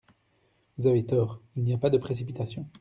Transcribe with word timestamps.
Vous 0.79 0.87
avez 0.87 1.05
tort! 1.05 1.43
Il 1.55 1.63
n’y 1.63 1.73
a 1.75 1.77
pas 1.77 1.91
de 1.91 1.99
précipitation. 1.99 2.65